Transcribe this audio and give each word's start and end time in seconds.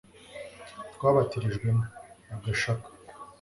twabatirijwemo, 0.93 1.83
agashaka 2.35 2.87